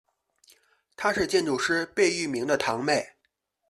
[0.95, 3.07] 她是建筑师贝聿铭的堂妹。